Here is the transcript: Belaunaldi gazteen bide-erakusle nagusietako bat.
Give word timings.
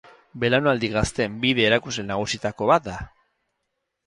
Belaunaldi 0.43 0.87
gazteen 0.95 1.35
bide-erakusle 1.43 2.07
nagusietako 2.09 2.71
bat. 2.73 2.91